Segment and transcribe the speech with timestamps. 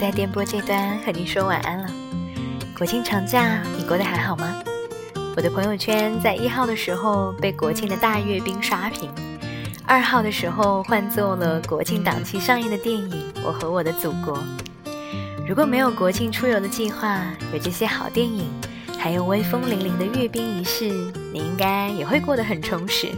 [0.00, 1.86] 在电波这端和你说晚安了。
[2.74, 4.50] 国庆长假你过得还好吗？
[5.36, 9.10] 我的朋友圈在一号的时候被国庆的大阅兵刷屏，
[9.84, 13.10] 二号的时候换做了国庆档期上映的电影
[13.44, 14.38] 《我和我的祖国》。
[15.46, 17.20] 如果没有国庆出游的计划，
[17.52, 18.50] 有这些好电影，
[18.98, 20.88] 还有威风凛凛的阅兵仪式，
[21.30, 23.08] 你应该也会过得很充实。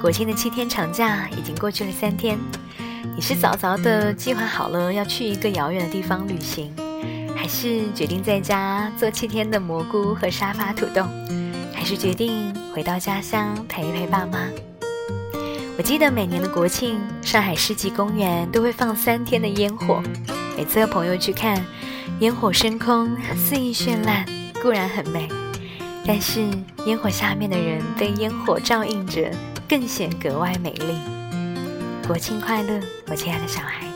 [0.00, 2.38] 国庆的七天长假已经过去了三天。
[3.14, 6.72] 你是早早的计划好了要去一个遥远的地方旅行，
[7.36, 11.04] 还是决定在家做七天的蘑菇和沙发土豆，
[11.74, 14.48] 还是决定回到家乡陪一陪爸妈？
[15.76, 20.02] 我记得每年的国庆，上海世纪公园都会放三天的烟火，
[20.56, 21.62] 每次和朋友去看，
[22.20, 24.24] 烟火升空，肆意绚烂，
[24.62, 25.28] 固然很美，
[26.06, 26.40] 但是
[26.86, 29.30] 烟火下面的人被烟火照映着，
[29.68, 31.21] 更显格外美丽。
[32.06, 33.86] 国庆快乐，我亲爱的小孩！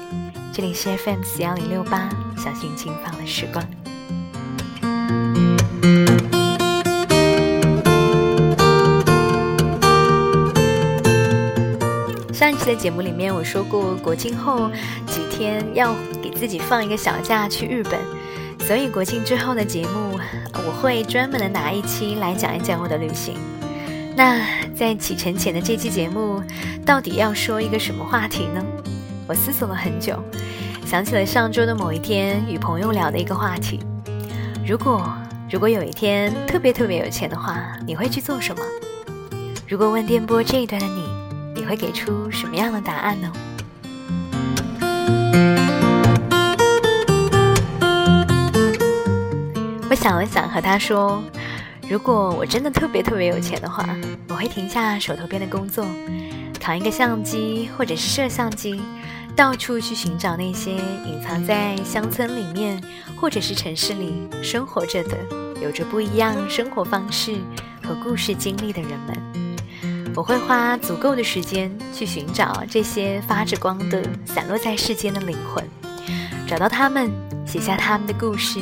[0.52, 3.64] 这里是 FM 四幺零六八，小心轻放的时光。
[12.32, 14.70] 上一期的节目里面，我说过国庆后
[15.06, 17.98] 几天要给自己放一个小假去日本，
[18.66, 20.18] 所以国庆之后的节目，
[20.54, 23.34] 我会专门的拿一期来讲一讲我的旅行。
[24.18, 24.40] 那
[24.74, 26.42] 在启程前的这期节目，
[26.86, 28.64] 到底要说一个什么话题呢？
[29.26, 30.22] 我思索了很久，
[30.86, 33.80] 想起了上周的某一天与朋友聊的一个话题：
[34.64, 35.04] 如果
[35.50, 38.62] 如果有一天特别特别有钱的话，你会去做什么？
[39.66, 41.08] 如果问电波这一端的你，
[41.56, 43.32] 你会给出什么样的答案呢？
[49.90, 51.20] 我想了想，和他说。
[51.88, 53.88] 如果我真的特别特别有钱的话，
[54.28, 55.86] 我会停下手头边的工作，
[56.66, 58.82] 扛一个相机或者是摄像机，
[59.36, 62.82] 到处去寻找那些隐藏在乡村里面
[63.16, 64.12] 或者是城市里
[64.42, 65.16] 生活着的、
[65.62, 67.36] 有着不一样生活方式
[67.84, 69.56] 和故事经历的人们。
[70.16, 75.64] 我会花足够的时间去寻找这些发着光的散落在世间的灵魂，
[76.48, 77.12] 找到他们，
[77.46, 78.58] 写下他们的故事，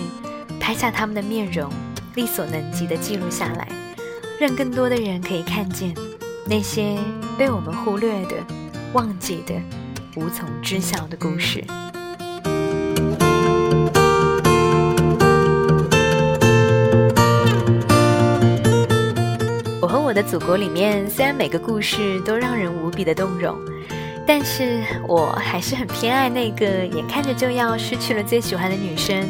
[0.60, 1.72] 拍下他们的面容。
[2.16, 3.66] 力所能及的记录下来，
[4.38, 5.94] 让更多的人可以看见
[6.46, 6.98] 那些
[7.38, 8.36] 被我们忽略的、
[8.92, 9.54] 忘记的、
[10.14, 11.64] 无从知晓的故事。
[19.80, 23.58] 我和我的祖国里面，虽然每个故事都让人无比的动容。
[24.26, 29.22] 但是我还是很偏爱那个眼看着就要失去了最喜欢的女生，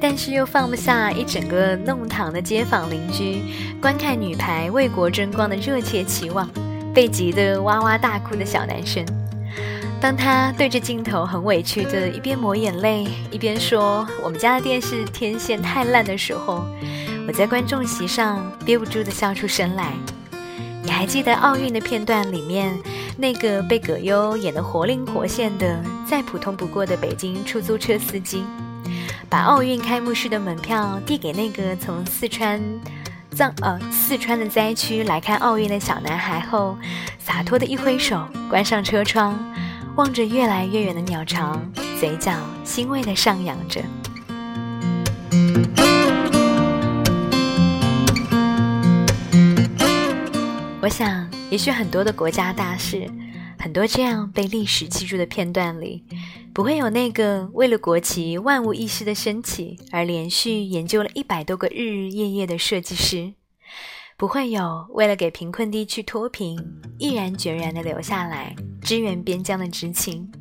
[0.00, 3.42] 但是又放不下一整个弄堂的街坊邻居
[3.80, 6.48] 观看女排为国争光的热切期望，
[6.94, 9.04] 被急得哇哇大哭的小男生。
[10.00, 16.64] 当他对着镜头很委屈的一边抹眼泪，一边说我们家的电视天线太烂的时候，
[17.26, 19.94] 我在观众席上憋不住的笑出声来。
[20.88, 22.74] 你还记得奥运的片段里面？
[23.18, 28.42] 那个被葛优演得活灵活现的、再普通不过的北京出租车司机，
[29.28, 32.58] 把奥运开幕式的门票递给那个从四川
[33.34, 36.78] 藏呃四川的灾区来看奥运的小男孩后，
[37.18, 39.38] 洒脱的一挥手，关上车窗，
[39.96, 41.60] 望着越来越远的鸟巢，
[42.00, 42.32] 嘴角
[42.64, 43.82] 欣慰地上扬着。
[50.88, 51.28] 我想。
[51.50, 53.06] 也许很多的国家大事，
[53.58, 56.02] 很多这样被历史记住的片段里，
[56.54, 63.34] 不会有那个为了国旗万无一失的升起而连续研究了一百多个日日夜夜的设计师，
[64.16, 66.58] 不会有为了给贫困地区脱贫
[66.98, 70.32] 毅然决然的留下来支援边疆的知青，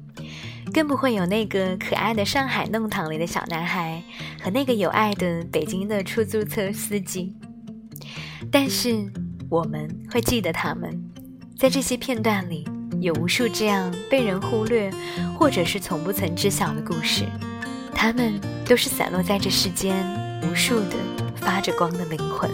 [0.74, 4.02] 更不会有那个可爱的上海弄堂里的小男孩
[4.42, 7.36] 和那个有爱的北京的出租车司机，
[8.50, 9.12] 但是。
[9.50, 11.02] 我们会记得他们，
[11.58, 12.68] 在这些片段里，
[13.00, 14.92] 有无数这样被人忽略，
[15.38, 17.24] 或者是从不曾知晓的故事。
[17.94, 19.96] 他们都是散落在这世间
[20.44, 20.98] 无数的
[21.38, 22.50] 发着光的灵魂。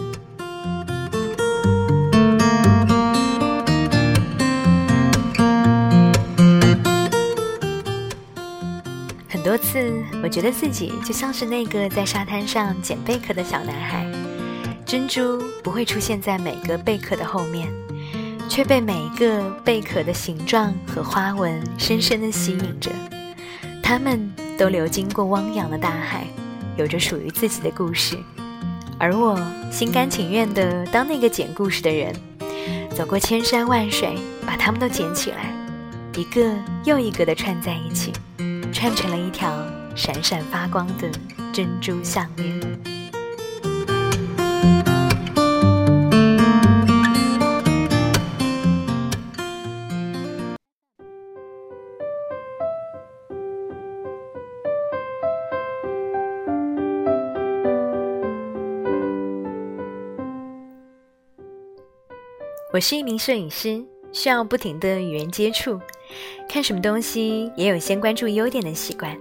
[9.28, 9.92] 很多次，
[10.22, 14.23] 我觉得自己就像是那个在沙滩上捡贝壳的小男孩。
[14.86, 17.72] 珍珠不会出现在每个贝壳的后面，
[18.48, 22.90] 却被每一个贝壳的形状和花纹深深地吸引着。
[23.82, 26.26] 它们都流经过汪洋的大海，
[26.76, 28.16] 有着属于自己的故事。
[28.98, 29.40] 而我
[29.70, 32.14] 心甘情愿地当那个捡故事的人，
[32.94, 34.16] 走过千山万水，
[34.46, 35.52] 把它们都捡起来，
[36.14, 36.54] 一个
[36.84, 38.12] 又一个地串在一起，
[38.72, 39.52] 串成了一条
[39.96, 41.10] 闪闪发光的
[41.52, 42.93] 珍珠项链。
[62.72, 65.78] 我是一名摄影师，需要不停的与人接触，
[66.48, 69.16] 看什么东西也有先关注优点的习惯，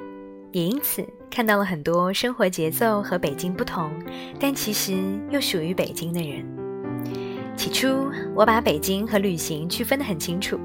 [0.51, 3.91] 也因此看到了很多生活节奏和北京不同，
[4.39, 4.93] 但其实
[5.31, 6.45] 又属于北京的人。
[7.57, 10.59] 起初，我把北京和旅行区分得很清楚，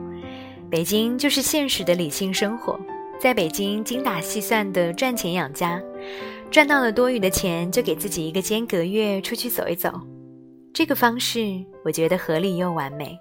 [0.70, 2.78] 北京就是现实的理性生活，
[3.18, 5.82] 在北京精打细算的赚钱养家，
[6.50, 9.98] 赚到了多余的钱就给自己一个间隔月出去走一走。
[10.74, 13.18] 这个方式我觉得合理又完美，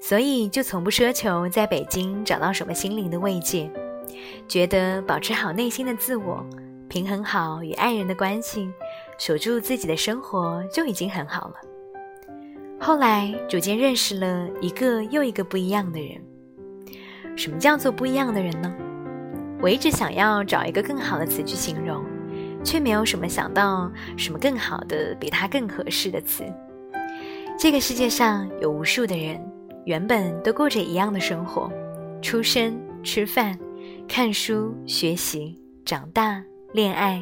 [0.00, 3.70] 所以就从不奢求在北京找到什么心灵的慰藉，
[4.48, 6.42] 觉得保持好内心的自我，
[6.90, 8.68] 平衡好与爱人的关系，
[9.16, 11.54] 守住自己的生活就已经很好了。
[12.80, 16.20] 后来逐渐认识了一个又一个不一样的人。
[17.36, 18.74] 什么叫做不一样的人呢？
[19.62, 22.04] 我一直想要找一个更好的词去形容，
[22.64, 26.42] 却没有什么想到什么更好的比他更合适的词。
[27.56, 29.40] 这个世界上有无数的人，
[29.84, 31.70] 原本都过着一样的生活：
[32.20, 33.56] 出生、吃饭、
[34.08, 36.42] 看书、学习、长大、
[36.72, 37.20] 恋爱、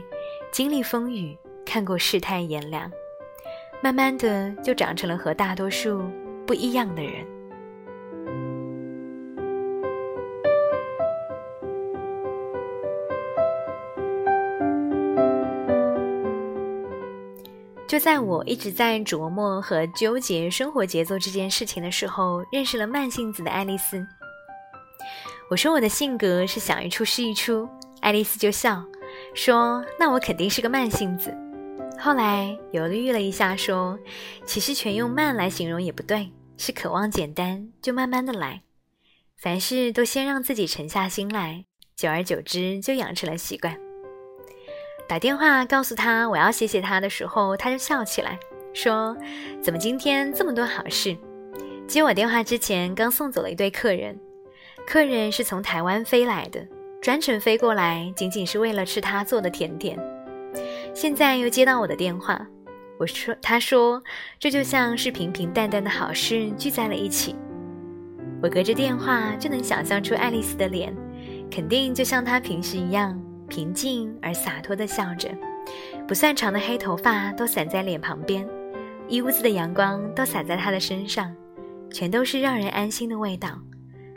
[0.53, 2.91] 经历风雨、看过世态炎凉，
[3.83, 6.03] 慢慢的就长成了和大多数
[6.47, 7.27] 不一样的人。
[17.87, 24.07] 就在我一直在琢磨和纠结生活节奏这件事情的时候，认识了慢性子的爱丽丝。
[25.51, 27.67] 我说我的性格是想一出是一出，
[28.03, 28.85] 爱丽丝就笑
[29.39, 31.33] 说：“那我肯定是个慢性子。”
[31.97, 33.97] 后来犹豫了一下，说
[34.45, 38.63] ：“其实全用慢来形容也不对，是渴望简单，就慢慢的来，
[39.37, 43.79] 凡事都先让自己沉下心来，久而久之就养成了习惯。”
[45.09, 48.37] 打电话告诉他我要谢谢他的时候，他就笑起来，
[48.75, 49.17] 说
[49.63, 51.17] ：“怎么今天这么多好事？”
[51.87, 54.19] 接我电话之前，刚送走了一对客人，
[54.85, 56.67] 客人是从台湾飞来的，
[57.01, 59.99] 专程飞过来，仅仅是为了吃他做的甜点。
[60.93, 62.47] 现在又接到我的电话，
[62.99, 64.03] 我说：“他说
[64.39, 67.37] 这就像是平平淡淡的好事聚在了一起。”
[68.43, 70.95] 我隔着电话就能想象出爱丽丝的脸，
[71.51, 73.21] 肯定就像她平时一样。
[73.49, 75.31] 平静而洒脱地笑着，
[76.07, 78.47] 不算长的黑头发都散在脸旁边，
[79.09, 81.35] 一屋子的阳光都洒在她的身上，
[81.91, 83.59] 全都是让人安心的味道。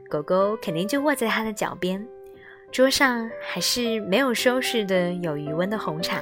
[0.10, 2.06] 狗狗肯定就卧在她的脚边，
[2.72, 6.22] 桌上还是没有收拾的有余温的红茶，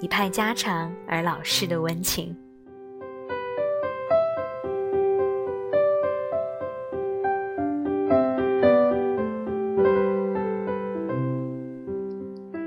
[0.00, 2.34] 一派家常而老式的温情。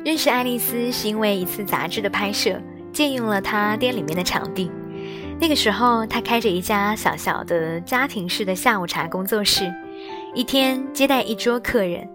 [0.05, 2.61] 认识爱丽丝是因为一次杂志的拍摄，
[2.93, 4.71] 借用了她店里面的场地。
[5.41, 9.73] 那个时候，她开着一家小小的家庭式的下午茶工作室，
[10.35, 12.07] 一天接待一桌客人。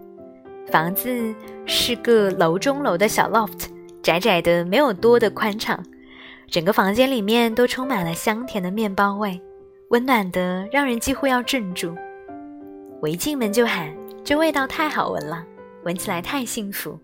[0.71, 1.33] 房子
[1.65, 3.67] 是个楼中楼的小 loft，
[4.01, 5.81] 窄窄的，没有多的宽敞。
[6.47, 9.39] 整个房间里面都充满了香甜的面包味，
[9.89, 11.95] 温暖的让人几乎要镇住。
[13.01, 13.93] 我一进门就喊
[14.23, 15.43] ：“这味道太好闻了，
[15.83, 16.99] 闻起来太幸福。”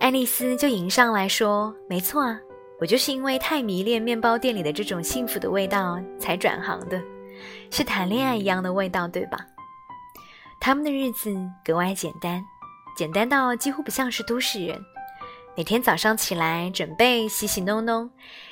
[0.00, 2.38] 爱丽丝就迎上来说：“没错啊，
[2.80, 7.00] 我就是因为太迷恋面包店里的这种幸福的味道才转行的，
[7.70, 9.38] 是谈恋爱一样的味道，对吧？”
[10.60, 12.44] 他们的日子格外简单，
[13.00, 14.78] 简单到几乎不像是都市人。
[15.56, 18.10] 每天早上起来准备洗洗弄弄，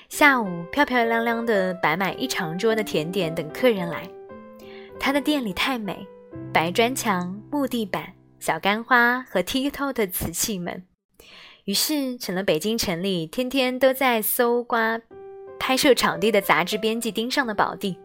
[0.09, 4.09] 下午漂漂亮亮的摆满一长桌的甜点等客人来。
[4.99, 6.09] 他的店里太美，
[6.50, 10.83] 白砖墙、木地板、小干花和剔透的瓷器们。
[11.64, 14.99] 于是成了北京城里天天都在搜刮
[15.61, 17.99] 拍摄场地的杂志编辑盯上的宝地。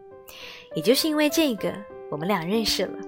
[0.75, 1.73] 也就是因为这个，
[2.11, 2.99] 我们俩认识了。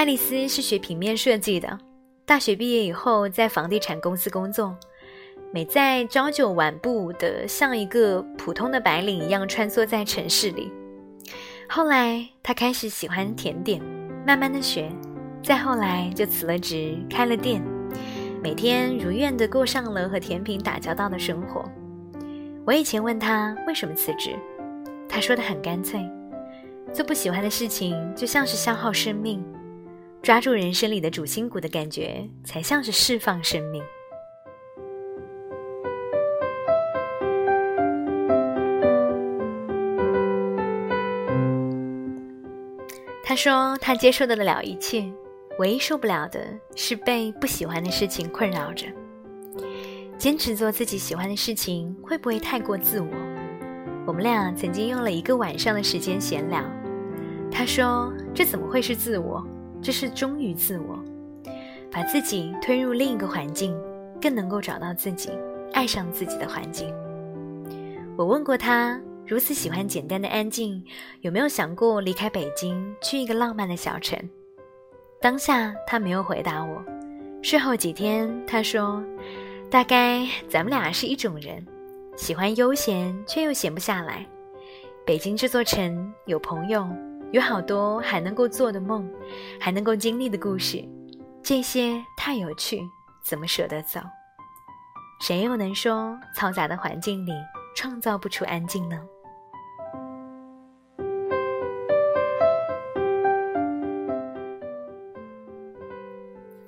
[0.00, 1.78] 爱丽丝是学平面设计的，
[2.24, 4.74] 大学毕业以后在房地产公司工作，
[5.52, 10.72] 每在朝九晚不的像一个普通的白领一样穿梭在城市里。
[11.68, 13.78] 后来她开始喜欢甜点，
[14.26, 14.90] 慢慢的学，
[15.42, 17.62] 再后来就辞了职，开了店。
[18.42, 21.62] 每天如愿的过上了和甜品打交道的生活。
[22.64, 24.34] 我以前问他为什么辞职，
[25.06, 26.00] 他说的很干脆：
[26.90, 29.44] 做不喜欢的事情就像是消耗生命，
[30.22, 33.82] 抓住人生里的主心骨的感觉才像是释放生命。
[43.24, 45.10] 他说他接受得了一切
[45.58, 46.40] 唯一受不了的
[46.74, 48.86] 是被不喜欢的事情困扰着。
[50.18, 53.08] 坚持做自己喜欢的事情会不会太过自我？
[54.06, 56.62] 我们俩曾经用了一个晚上的时间闲聊
[57.50, 59.42] 他说这怎么会是自我？
[59.82, 60.98] 这是忠于自我，
[61.90, 63.76] 把自己推入另一个环境，
[64.20, 65.30] 更能够找到自己，
[65.72, 66.92] 爱上自己的环境。”
[68.16, 70.84] 我问过他，如此喜欢简单的安静，
[71.22, 74.18] 有没有想过离开北京，去一个浪漫的小城？
[75.20, 76.84] 当下他没有回答我。
[77.42, 79.02] 事后几天，他说。
[79.70, 81.64] 大概咱们俩是一种人，
[82.16, 84.26] 喜欢悠闲却又闲不下来。
[85.06, 86.88] 北京这座城有朋友，
[87.32, 89.08] 有好多还能够做的梦，
[89.60, 90.84] 还能够经历的故事，
[91.42, 92.80] 这些太有趣，
[93.22, 94.00] 怎么舍得走？
[95.20, 97.32] 谁又能说嘈杂的环境里
[97.76, 99.00] 创造不出安静呢？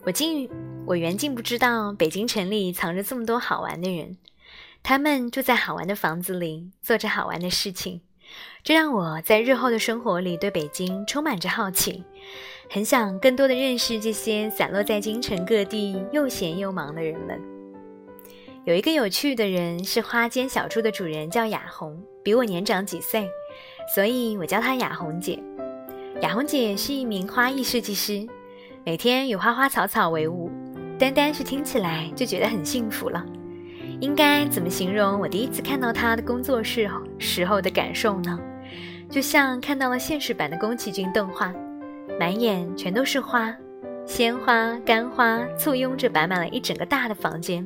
[0.05, 0.49] 我竟。
[0.85, 4.19] 我原竟不知道北京城里藏着这么多好玩的人，
[4.83, 8.03] 他们住在好玩的房子里，做着好玩的事情，
[8.63, 12.05] 这让我在日后的生活里对北京充满着好奇，
[12.71, 17.41] 很想更多的认识这些散落在京城各地又闲又忙的人们。
[18.65, 23.29] 有一个有趣的人是花间小筑的主人，叫雅红，比我年长几岁，
[23.93, 25.43] 所以我叫她雅红姐。
[26.21, 28.25] 雅红姐是一名花艺设计师，
[28.85, 30.49] 每天与花花草草为伍。
[30.97, 33.27] 单单是听起来就觉得很幸福了。
[34.03, 36.91] 应该怎么形容我第一次看到他的工作室
[37.21, 38.37] 时候的感受呢？
[39.09, 41.55] 就像看到了现实版的宫崎骏动画，
[42.19, 43.55] 满眼全都是花，
[44.05, 47.65] 鲜花、干花簇拥着摆满了一整个大的房间。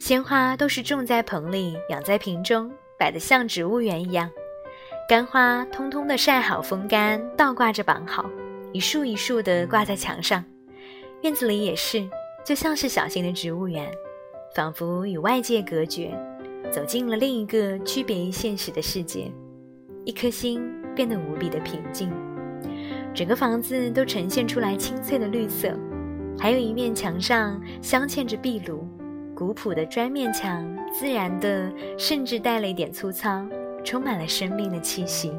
[0.00, 2.68] 鲜花都是种在盆里，养在瓶中，
[2.98, 4.28] 摆得像植物园一样。
[5.08, 8.28] 干花通通的晒好风干，倒挂着绑好，
[8.72, 10.44] 一束一束的挂在墙上。
[11.22, 12.04] 院子里也是。
[12.42, 13.86] 就像是小型的植物园，
[14.52, 16.12] 仿佛与外界隔绝，
[16.72, 19.30] 走进了另一个区别于现实的世界。
[20.04, 20.60] 一颗心
[20.94, 22.10] 变得无比的平静，
[23.14, 25.72] 整个房子都呈现出来清脆的绿色，
[26.36, 28.84] 还有一面墙上镶嵌着壁炉，
[29.36, 33.46] 古朴的砖面墙，自然的，甚至带了一点粗糙，
[33.84, 35.30] 充满了生命的气息。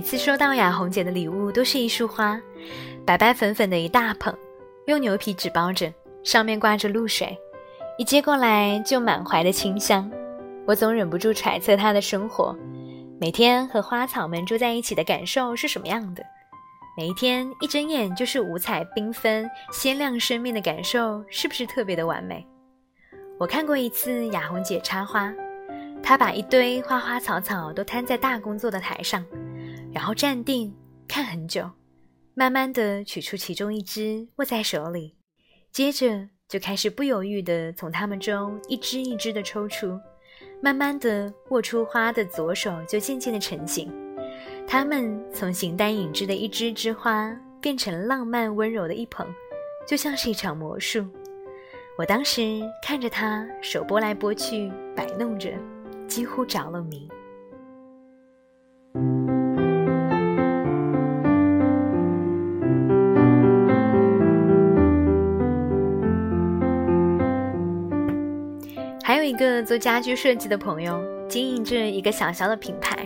[0.00, 2.40] 每次收到雅红姐的礼物，都是一束花，
[3.04, 4.34] 白白粉粉的一大捧，
[4.86, 5.92] 用牛皮纸包着，
[6.24, 7.38] 上面挂着露水，
[7.98, 10.10] 一接过来就满怀的清香。
[10.66, 12.56] 我总忍不住揣测她的生活，
[13.20, 16.24] 每天和花草们住在一起的感受是什么样的？
[16.96, 22.42] 每一天一睁眼就是五彩缤纷、鲜亮生命的感受，是不是特别的完美？
[23.38, 25.30] 我看过一次雅红姐插花，
[26.02, 29.22] 她把一堆花花草草都摊在大工作的台上。
[29.92, 30.74] 然后站定，
[31.08, 31.68] 看很久，
[32.34, 35.16] 慢慢的取出其中一只握在手里，
[35.72, 39.98] 接着就开始不犹豫的从它们中一只一只的抽出，
[40.62, 43.92] 慢慢的握出花的左手就渐渐的成型，
[44.66, 49.26] 它们从形单影只的一枝枝花变成浪漫温柔的一捧，
[49.86, 51.04] 就像是一场魔术。
[51.98, 55.52] 我当时看着它手拨来拨去摆弄着，
[56.06, 57.08] 几乎着了迷。
[69.10, 72.96] 还有一个做家居设计的朋友，经营着一个小小的品牌。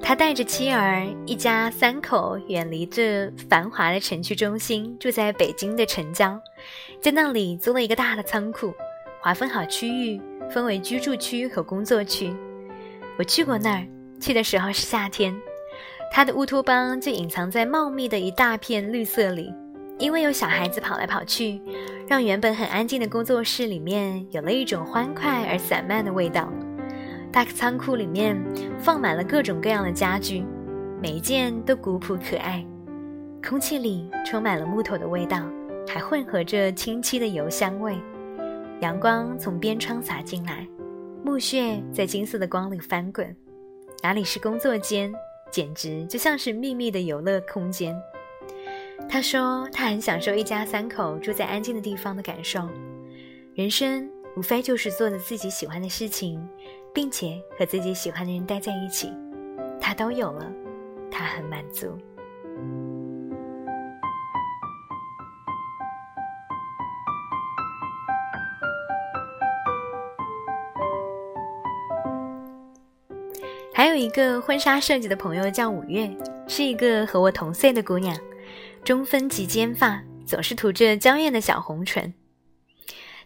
[0.00, 6.40] 他带着妻儿一家三口，远离这繁华的城区中心，住在北京的城郊，
[6.98, 8.72] 在那里租了一个大的仓库，
[9.20, 10.18] 划分好区域，
[10.50, 12.34] 分为居住区和工作区。
[13.18, 13.86] 我去过那儿，
[14.18, 15.38] 去的时候是夏天，
[16.10, 19.52] 他的乌托邦就隐藏在茂密的一大片绿色里。
[19.98, 21.60] 因为有小孩子跑来跑去，
[22.08, 26.52] 让原本很安静的工作室里面有了一种欢快而散漫的味道。
[27.32, 28.36] 大仓库里面
[28.78, 30.44] 放满了各种各样的家具，
[31.02, 32.64] 每一件都古朴可爱。
[33.46, 35.42] 空气里充满了木头的味道，
[35.88, 37.96] 还混合着清漆的油香味。
[38.80, 40.66] 阳光从边窗洒进来，
[41.24, 43.34] 木屑在金色的光里翻滚。
[44.02, 45.12] 哪里是工作间，
[45.50, 47.94] 简直就像是秘密的游乐空间。
[49.08, 52.68] 他说他很享受一家三口住在安静的地方的感受，
[53.54, 56.46] 人生无非就是做着自己喜欢的事情，
[56.92, 59.12] 并且和自己喜欢的人待在一起，
[59.80, 60.50] 他都有了。
[61.10, 61.96] 他很满足。
[73.72, 76.10] 还有一个婚纱设计的朋友叫五月，
[76.48, 78.16] 是一个和我同岁的姑娘。
[78.84, 82.12] 中分及尖发，总是涂着娇艳的小红唇。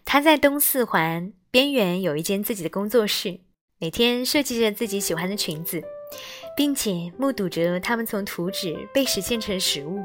[0.04, 3.40] 她在东四环边缘有一间自己的工作室，
[3.80, 5.82] 每天设计着自己喜欢的裙子，
[6.56, 10.00] 并且目睹着他们从图纸被实现成实物。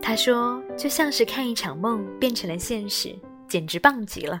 [0.00, 3.14] 她说，就像是看一场梦变成了现实，
[3.46, 4.40] 简直棒极了。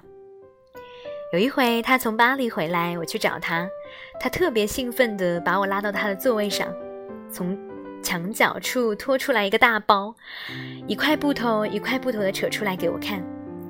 [1.34, 3.68] 有一回，他从巴黎回来，我去找他，
[4.18, 6.66] 他特别兴奋地把我拉到他的座位上，
[7.30, 7.56] 从
[8.02, 10.14] 墙角处拖出来一个大包，
[10.86, 13.22] 一块布头一块布头的扯出来给我看，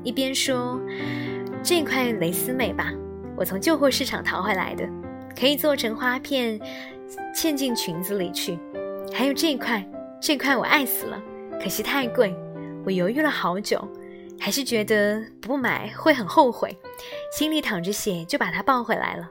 [0.02, 0.80] 一边说
[1.62, 2.92] ：“这块蕾丝美吧？
[3.36, 4.88] 我从旧货市场淘回来的，
[5.38, 6.58] 可以做成花片，
[7.34, 8.58] 嵌进裙子里去。
[9.12, 9.84] 还有这块，
[10.20, 11.20] 这块我爱死了，
[11.62, 12.34] 可惜太贵，
[12.84, 13.86] 我犹豫了好久。”
[14.42, 16.74] 还是觉得不买会很后悔，
[17.30, 19.28] 心里淌着血就把它抱回来了。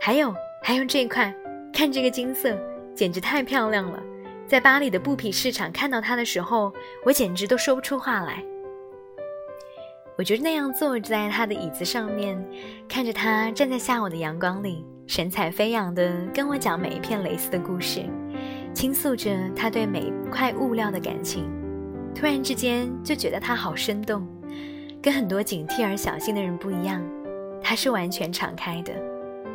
[0.00, 1.34] 还有，还有这块，
[1.72, 2.56] 看这个金色，
[2.94, 4.00] 简直太漂亮了。
[4.48, 6.72] 在巴黎的布匹市场看到它的时候，
[7.04, 8.44] 我简直都说不出话来。
[10.16, 12.42] 我就那样坐在他的椅子上面，
[12.88, 18.02] 看着他站在下午的阳光里，神采飞扬地跟我讲每一片蕾丝的故事，
[18.72, 21.50] 倾诉着他对每一块物料的感情。
[22.14, 24.26] 突然之间就觉得他好生动。
[25.02, 27.02] 跟很多警惕而小心的人不一样，
[27.60, 28.94] 他是完全敞开的，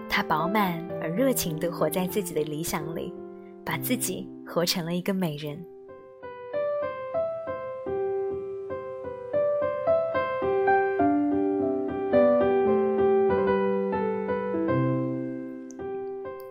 [0.07, 3.12] 他饱满而热情地活在自己的理想里，
[3.65, 5.57] 把自己活成了一个美人。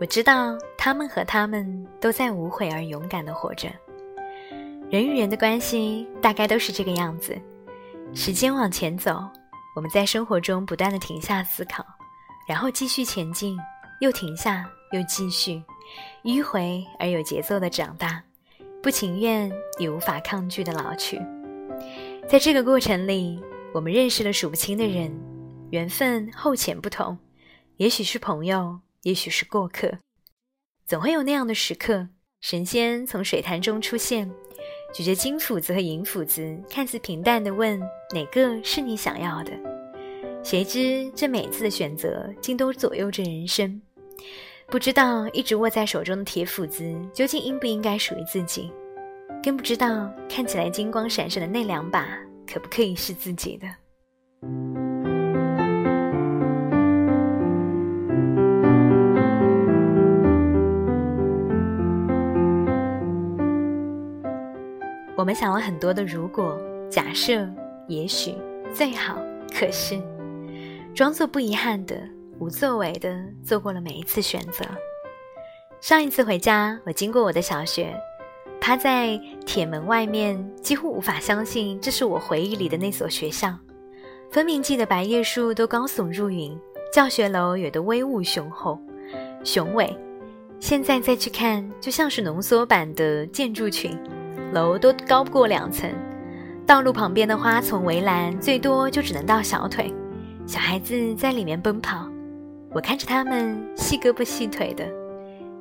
[0.00, 3.68] 我知道他们和他们都在无悔而勇敢的活着。
[4.90, 7.38] 人与人的关系大概都是这个样子。
[8.14, 9.20] 时间往前走，
[9.76, 11.84] 我们在生活中不断的停下思考，
[12.48, 13.56] 然后继续前进，
[14.00, 15.62] 又停下，又继续，
[16.24, 18.22] 迂回而有节奏的长大，
[18.82, 21.18] 不情愿也无法抗拒的老去。
[22.28, 23.40] 在这个过程里，
[23.72, 25.10] 我们认识了数不清的人，
[25.70, 27.18] 缘分厚浅不同，
[27.78, 29.98] 也许是朋友，也许是过客，
[30.86, 32.08] 总会有那样的时刻，
[32.40, 34.30] 神仙从水潭中出现。
[34.92, 37.80] 举着金斧子和银斧子，看似平淡地问
[38.12, 39.52] ：“哪个是你想要的？”
[40.44, 43.80] 谁知这每次的选择，竟都左右着人生。
[44.70, 48.70] 不知道一直握在手中的铁斧子，究竟应不应该属于自己？
[49.42, 52.06] 更不知道看起来金光闪闪的那两把，
[52.46, 53.66] 可不可以是自己的？
[65.16, 66.56] 我们想了很多的如果、
[66.88, 67.44] 假设、
[67.88, 68.36] 也许、
[68.72, 69.18] 最好、
[69.52, 70.00] 可是，
[70.94, 72.00] 装作不遗憾的、
[72.40, 74.64] 无作为的做过了每一次选择。
[75.80, 77.94] 上一次回家，我经过我的小学，
[78.60, 83.54] 趴在铁门外面，几乎无法相信这是我回忆里的那所学校。
[84.30, 86.58] 分明记得白叶树都高耸入云，
[86.92, 88.78] 教学楼也都威武雄厚、
[89.44, 89.94] 雄伟。
[90.58, 93.96] 现在再去看，就像是浓缩版的建筑群。
[94.52, 95.88] 楼都高不过两层，
[96.66, 99.94] 道路旁边的花丛围栏最多就只能到小腿，
[100.46, 102.08] 小孩子在里面奔跑，
[102.72, 104.88] 我看着他们细胳膊细腿的，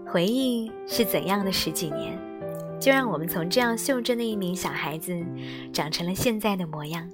[0.06, 2.16] 回忆是怎样的十几年，
[2.80, 5.20] 就让我们从这样袖珍的一名小孩子，
[5.74, 7.10] 长成了现在的模样。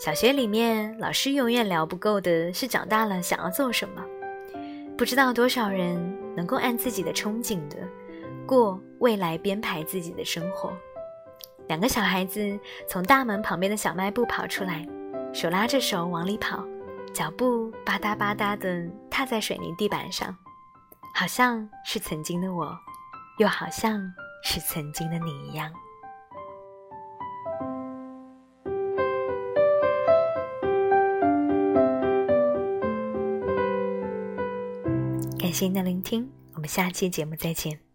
[0.00, 4.02] 小学里面老师永远聊不够的是长大了想要做什么，
[4.96, 7.76] 不知道多少人能够按自己的憧憬的。
[8.46, 10.72] 过未来编排自己的生活。
[11.68, 14.86] 两个小孩子从大门旁边的小卖部跑出来，
[15.32, 16.64] 手拉着手往里跑，
[17.12, 20.34] 脚步吧嗒吧嗒地踏在水泥地板上，
[21.14, 22.74] 好像是曾经的我，
[23.38, 24.00] 又好像
[24.42, 25.70] 是曾经的你一样。
[35.38, 37.91] 感谢您的聆听，我们下期节目再见。